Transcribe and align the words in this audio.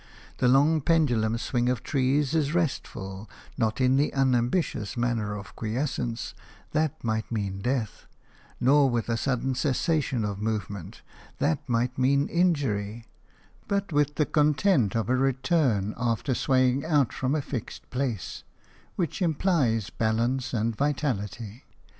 The 0.39 0.47
long 0.47 0.81
pendulum 0.81 1.37
swing 1.37 1.69
of 1.69 1.83
trees 1.83 2.33
is 2.33 2.55
restful, 2.55 3.29
not 3.55 3.79
in 3.79 3.97
the 3.97 4.11
unambitious 4.15 4.97
manner 4.97 5.35
of 5.37 5.55
quiescence– 5.55 6.33
that 6.71 7.03
might 7.03 7.31
mean 7.31 7.59
death; 7.59 8.07
nor 8.59 8.89
with 8.89 9.09
a 9.09 9.15
sudden 9.15 9.53
cessation 9.53 10.25
of 10.25 10.41
movement– 10.41 11.03
that 11.37 11.59
might 11.69 11.99
mean 11.99 12.27
injury; 12.29 13.05
but 13.67 13.93
with 13.93 14.15
the 14.15 14.25
content 14.25 14.95
of 14.95 15.07
a 15.07 15.15
return 15.15 15.93
after 15.97 16.33
swaying 16.33 16.83
out 16.83 17.13
from 17.13 17.35
a 17.35 17.41
fixed 17.43 17.87
place, 17.91 18.43
which 18.95 19.21
implies 19.21 19.91
balance 19.91 20.51
and 20.51 20.75
vitality. 20.75 21.63